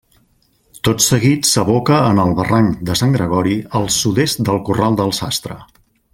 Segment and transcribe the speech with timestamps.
[0.87, 5.61] Tot seguit s'aboca en el barranc de Sant Gregori al sud-est del Corral del Sastre.